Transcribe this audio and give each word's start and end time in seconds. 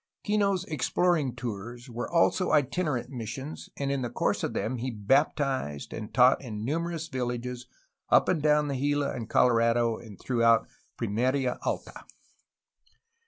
Kinoes 0.25 0.65
exploring 0.67 1.35
tours 1.35 1.87
were 1.87 2.09
also 2.11 2.49
itinerant 2.49 3.11
missions, 3.11 3.69
and 3.77 3.91
in 3.91 4.01
the 4.01 4.09
course 4.09 4.41
of 4.43 4.53
them 4.53 4.77
he 4.77 4.89
baptized 4.89 5.93
and 5.93 6.11
taught 6.11 6.41
in 6.41 6.65
numer 6.65 6.91
ous 6.95 7.07
villages 7.07 7.67
up 8.09 8.27
and 8.27 8.41
down 8.41 8.67
the 8.67 8.79
Gila 8.79 9.11
and 9.13 9.29
Colorado 9.29 9.99
and 9.99 10.19
through 10.19 10.41
out 10.41 10.67
Pimeria 10.99 11.59
Alta. 11.61 12.05